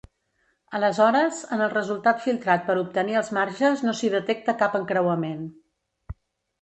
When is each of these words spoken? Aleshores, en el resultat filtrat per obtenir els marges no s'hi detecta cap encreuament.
Aleshores, 0.77 1.41
en 1.57 1.61
el 1.65 1.69
resultat 1.73 2.23
filtrat 2.25 2.65
per 2.69 2.77
obtenir 2.85 3.19
els 3.21 3.31
marges 3.41 3.85
no 3.89 3.95
s'hi 4.01 4.11
detecta 4.17 4.57
cap 4.63 4.79
encreuament. 4.81 5.45